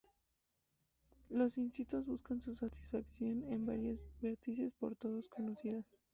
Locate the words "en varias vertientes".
3.53-4.73